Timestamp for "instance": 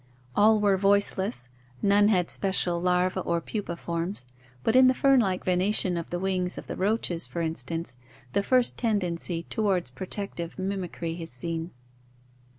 7.43-7.97